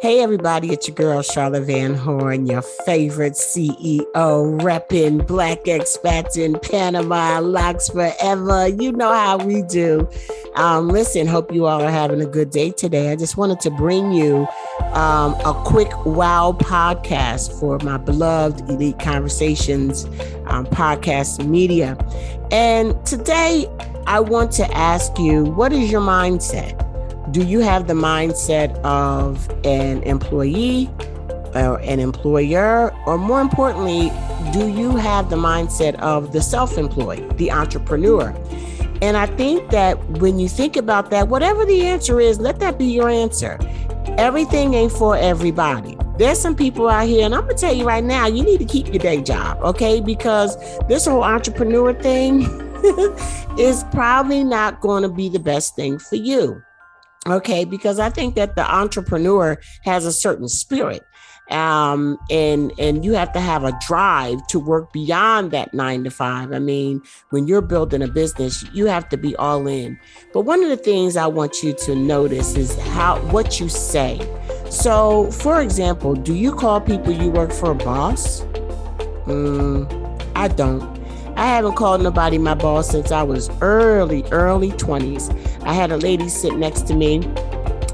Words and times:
Hey, 0.00 0.20
everybody, 0.20 0.72
it's 0.72 0.88
your 0.88 0.94
girl, 0.94 1.20
Charlotte 1.20 1.64
Van 1.64 1.92
Horn, 1.92 2.46
your 2.46 2.62
favorite 2.62 3.34
CEO, 3.34 4.06
repping 4.62 5.26
Black 5.26 5.64
expats 5.64 6.38
in 6.38 6.58
Panama, 6.58 7.40
locks 7.40 7.90
forever. 7.90 8.66
You 8.66 8.92
know 8.92 9.12
how 9.12 9.36
we 9.36 9.60
do. 9.60 10.08
Um, 10.54 10.88
listen, 10.88 11.26
hope 11.26 11.52
you 11.52 11.66
all 11.66 11.82
are 11.82 11.90
having 11.90 12.22
a 12.22 12.26
good 12.26 12.48
day 12.48 12.70
today. 12.70 13.12
I 13.12 13.16
just 13.16 13.36
wanted 13.36 13.60
to 13.60 13.70
bring 13.72 14.12
you 14.12 14.48
um, 14.94 15.34
a 15.44 15.52
quick 15.66 15.92
wow 16.06 16.56
podcast 16.58 17.60
for 17.60 17.78
my 17.80 17.98
beloved 17.98 18.70
Elite 18.70 18.98
Conversations 19.00 20.06
um, 20.46 20.64
podcast 20.64 21.46
media. 21.46 21.98
And 22.50 22.94
today, 23.04 23.66
I 24.06 24.20
want 24.20 24.50
to 24.52 24.64
ask 24.74 25.18
you 25.18 25.44
what 25.44 25.74
is 25.74 25.92
your 25.92 26.00
mindset? 26.00 26.79
Do 27.30 27.44
you 27.44 27.60
have 27.60 27.86
the 27.86 27.94
mindset 27.94 28.76
of 28.78 29.48
an 29.64 30.02
employee 30.02 30.90
or 31.54 31.80
an 31.80 32.00
employer? 32.00 32.92
Or 33.06 33.18
more 33.18 33.40
importantly, 33.40 34.10
do 34.52 34.68
you 34.68 34.96
have 34.96 35.30
the 35.30 35.36
mindset 35.36 35.94
of 35.96 36.32
the 36.32 36.42
self 36.42 36.76
employed, 36.76 37.38
the 37.38 37.50
entrepreneur? 37.52 38.34
And 39.02 39.16
I 39.16 39.26
think 39.26 39.70
that 39.70 39.98
when 40.18 40.38
you 40.38 40.48
think 40.48 40.76
about 40.76 41.10
that, 41.10 41.28
whatever 41.28 41.64
the 41.64 41.86
answer 41.86 42.20
is, 42.20 42.38
let 42.38 42.58
that 42.60 42.78
be 42.78 42.86
your 42.86 43.08
answer. 43.08 43.58
Everything 44.18 44.74
ain't 44.74 44.92
for 44.92 45.16
everybody. 45.16 45.96
There's 46.18 46.38
some 46.38 46.54
people 46.54 46.88
out 46.88 47.06
here, 47.06 47.24
and 47.24 47.34
I'm 47.34 47.42
gonna 47.42 47.54
tell 47.54 47.72
you 47.72 47.86
right 47.86 48.04
now, 48.04 48.26
you 48.26 48.42
need 48.42 48.58
to 48.58 48.66
keep 48.66 48.88
your 48.88 48.98
day 48.98 49.22
job, 49.22 49.58
okay? 49.62 50.00
Because 50.00 50.56
this 50.86 51.06
whole 51.06 51.24
entrepreneur 51.24 51.94
thing 51.94 52.42
is 53.58 53.84
probably 53.90 54.44
not 54.44 54.80
going 54.80 55.02
to 55.02 55.08
be 55.08 55.28
the 55.30 55.38
best 55.38 55.76
thing 55.76 55.98
for 55.98 56.16
you. 56.16 56.62
Okay, 57.28 57.64
because 57.64 57.98
I 57.98 58.08
think 58.08 58.34
that 58.36 58.56
the 58.56 58.68
entrepreneur 58.68 59.58
has 59.84 60.06
a 60.06 60.12
certain 60.12 60.48
spirit. 60.48 61.04
Um, 61.50 62.16
and 62.30 62.72
and 62.78 63.04
you 63.04 63.14
have 63.14 63.32
to 63.32 63.40
have 63.40 63.64
a 63.64 63.76
drive 63.86 64.46
to 64.48 64.60
work 64.60 64.92
beyond 64.92 65.50
that 65.50 65.74
nine 65.74 66.04
to 66.04 66.10
five. 66.10 66.52
I 66.52 66.60
mean, 66.60 67.02
when 67.30 67.48
you're 67.48 67.60
building 67.60 68.02
a 68.02 68.08
business, 68.08 68.64
you 68.72 68.86
have 68.86 69.08
to 69.08 69.16
be 69.16 69.34
all 69.34 69.66
in. 69.66 69.98
But 70.32 70.42
one 70.42 70.62
of 70.62 70.68
the 70.68 70.76
things 70.76 71.16
I 71.16 71.26
want 71.26 71.62
you 71.62 71.72
to 71.72 71.96
notice 71.96 72.56
is 72.56 72.78
how 72.78 73.18
what 73.32 73.58
you 73.58 73.68
say. 73.68 74.20
So, 74.70 75.30
for 75.32 75.60
example, 75.60 76.14
do 76.14 76.34
you 76.34 76.52
call 76.52 76.80
people 76.80 77.12
you 77.12 77.30
work 77.30 77.52
for 77.52 77.72
a 77.72 77.74
boss? 77.74 78.42
Mm, 79.26 80.30
I 80.36 80.46
don't. 80.46 80.99
I 81.40 81.46
haven't 81.46 81.76
called 81.76 82.02
nobody 82.02 82.36
my 82.36 82.52
boss 82.52 82.90
since 82.90 83.10
I 83.10 83.22
was 83.22 83.48
early, 83.62 84.24
early 84.30 84.72
20s. 84.72 85.34
I 85.62 85.72
had 85.72 85.90
a 85.90 85.96
lady 85.96 86.28
sit 86.28 86.58
next 86.58 86.86
to 86.88 86.94
me, 86.94 87.24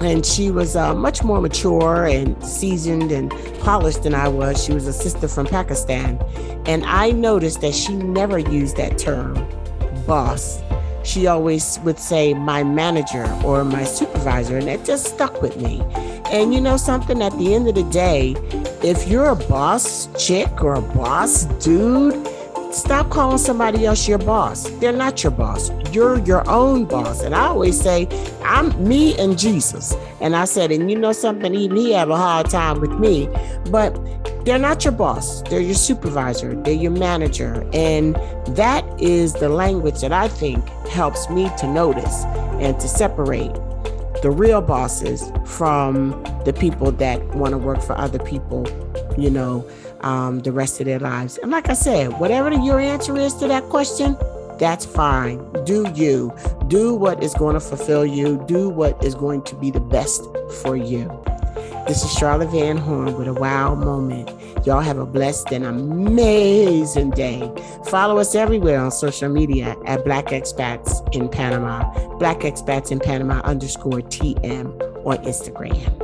and 0.00 0.24
she 0.24 0.50
was 0.50 0.76
uh, 0.76 0.94
much 0.94 1.22
more 1.22 1.42
mature 1.42 2.06
and 2.06 2.42
seasoned 2.42 3.12
and 3.12 3.30
polished 3.60 4.04
than 4.04 4.14
I 4.14 4.28
was. 4.28 4.64
She 4.64 4.72
was 4.72 4.86
a 4.86 4.94
sister 4.94 5.28
from 5.28 5.46
Pakistan. 5.46 6.18
And 6.64 6.86
I 6.86 7.10
noticed 7.10 7.60
that 7.60 7.74
she 7.74 7.94
never 7.94 8.38
used 8.38 8.78
that 8.78 8.96
term, 8.96 9.34
boss. 10.06 10.62
She 11.02 11.26
always 11.26 11.78
would 11.80 11.98
say 11.98 12.32
my 12.32 12.64
manager 12.64 13.30
or 13.44 13.62
my 13.62 13.84
supervisor, 13.84 14.56
and 14.56 14.68
that 14.68 14.86
just 14.86 15.04
stuck 15.04 15.42
with 15.42 15.60
me. 15.60 15.82
And 16.32 16.54
you 16.54 16.62
know 16.62 16.78
something, 16.78 17.20
at 17.20 17.36
the 17.36 17.54
end 17.54 17.68
of 17.68 17.74
the 17.74 17.84
day, 17.90 18.36
if 18.82 19.06
you're 19.06 19.28
a 19.28 19.36
boss 19.36 20.08
chick 20.16 20.64
or 20.64 20.76
a 20.76 20.80
boss 20.80 21.44
dude, 21.62 22.26
Stop 22.74 23.08
calling 23.08 23.38
somebody 23.38 23.86
else 23.86 24.08
your 24.08 24.18
boss. 24.18 24.68
They're 24.80 24.92
not 24.92 25.22
your 25.22 25.30
boss. 25.30 25.70
You're 25.92 26.18
your 26.18 26.48
own 26.50 26.86
boss. 26.86 27.22
And 27.22 27.32
I 27.32 27.46
always 27.46 27.80
say, 27.80 28.08
I'm 28.44 28.72
me 28.82 29.16
and 29.16 29.38
Jesus. 29.38 29.94
And 30.20 30.34
I 30.34 30.44
said, 30.44 30.72
and 30.72 30.90
you 30.90 30.98
know 30.98 31.12
something, 31.12 31.54
even 31.54 31.76
he 31.76 31.92
have 31.92 32.10
a 32.10 32.16
hard 32.16 32.50
time 32.50 32.80
with 32.80 32.90
me, 32.90 33.28
but 33.70 33.96
they're 34.44 34.58
not 34.58 34.84
your 34.84 34.92
boss. 34.92 35.42
They're 35.42 35.60
your 35.60 35.76
supervisor. 35.76 36.60
They're 36.62 36.74
your 36.74 36.90
manager. 36.90 37.64
And 37.72 38.16
that 38.56 38.84
is 39.00 39.34
the 39.34 39.48
language 39.48 40.00
that 40.00 40.12
I 40.12 40.26
think 40.26 40.68
helps 40.88 41.30
me 41.30 41.50
to 41.58 41.68
notice 41.68 42.24
and 42.60 42.78
to 42.80 42.88
separate 42.88 43.52
the 44.24 44.30
real 44.30 44.62
bosses 44.62 45.30
from 45.44 46.12
the 46.46 46.52
people 46.54 46.90
that 46.90 47.22
want 47.34 47.52
to 47.52 47.58
work 47.58 47.82
for 47.82 47.94
other 47.98 48.18
people, 48.18 48.66
you 49.18 49.28
know, 49.28 49.68
um, 50.00 50.40
the 50.40 50.50
rest 50.50 50.80
of 50.80 50.86
their 50.86 50.98
lives. 50.98 51.36
And 51.36 51.50
like 51.50 51.68
I 51.68 51.74
said, 51.74 52.18
whatever 52.18 52.50
your 52.50 52.80
answer 52.80 53.14
is 53.18 53.34
to 53.34 53.48
that 53.48 53.64
question, 53.64 54.16
that's 54.58 54.86
fine. 54.86 55.46
Do 55.64 55.86
you. 55.94 56.34
Do 56.68 56.94
what 56.94 57.22
is 57.22 57.34
going 57.34 57.52
to 57.52 57.60
fulfill 57.60 58.06
you. 58.06 58.42
Do 58.48 58.70
what 58.70 59.04
is 59.04 59.14
going 59.14 59.42
to 59.42 59.54
be 59.56 59.70
the 59.70 59.80
best 59.80 60.22
for 60.62 60.74
you. 60.74 61.10
This 61.86 62.02
is 62.02 62.12
Charlotte 62.14 62.48
Van 62.48 62.78
Horn 62.78 63.18
with 63.18 63.28
a 63.28 63.34
wow 63.34 63.74
moment. 63.74 64.30
Y'all 64.64 64.80
have 64.80 64.96
a 64.96 65.04
blessed 65.04 65.52
and 65.52 65.66
amazing 65.66 67.10
day. 67.10 67.52
Follow 67.88 68.16
us 68.18 68.34
everywhere 68.34 68.80
on 68.80 68.90
social 68.90 69.28
media 69.28 69.76
at 69.84 70.02
Black 70.02 70.28
Expats 70.28 71.06
in 71.14 71.28
Panama, 71.28 71.84
Black 72.16 72.40
Expats 72.40 72.90
in 72.90 73.00
Panama 73.00 73.42
underscore 73.44 74.00
TM 74.00 75.04
on 75.04 75.18
Instagram. 75.24 76.03